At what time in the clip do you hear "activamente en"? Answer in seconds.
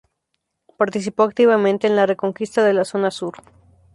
1.21-1.95